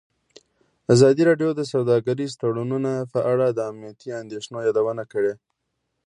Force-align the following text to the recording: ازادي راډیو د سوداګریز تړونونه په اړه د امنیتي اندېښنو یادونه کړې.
ازادي 0.93 1.23
راډیو 1.29 1.49
د 1.55 1.61
سوداګریز 1.73 2.31
تړونونه 2.41 2.91
په 3.11 3.19
اړه 3.31 3.47
د 3.51 3.59
امنیتي 3.71 4.09
اندېښنو 4.21 4.57
یادونه 4.67 5.03
کړې. 5.11 5.33